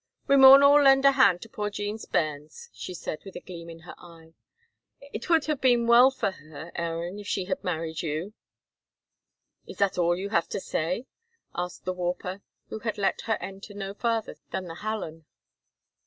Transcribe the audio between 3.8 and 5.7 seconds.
her eye. "It would have